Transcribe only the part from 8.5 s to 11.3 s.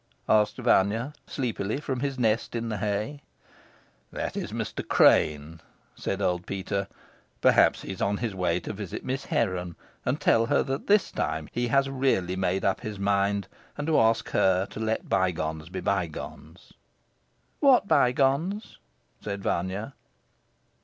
to visit Miss Heron and tell her that this